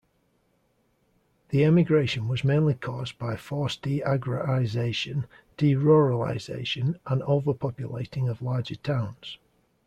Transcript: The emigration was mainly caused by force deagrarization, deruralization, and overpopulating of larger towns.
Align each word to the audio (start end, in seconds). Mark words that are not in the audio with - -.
The 1.49 1.63
emigration 1.63 2.27
was 2.27 2.43
mainly 2.43 2.73
caused 2.73 3.19
by 3.19 3.35
force 3.35 3.77
deagrarization, 3.77 5.25
deruralization, 5.59 6.95
and 7.05 7.21
overpopulating 7.21 8.27
of 8.27 8.41
larger 8.41 8.77
towns. 8.77 9.37